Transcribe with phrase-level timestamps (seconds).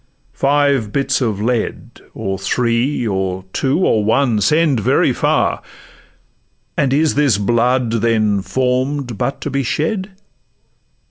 [0.33, 5.61] five bits of lead, Or three, or two, or one, send very far!
[6.75, 10.09] And is this blood, then, form'd but to be shed?